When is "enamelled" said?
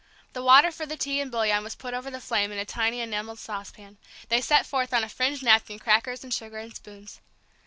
3.01-3.37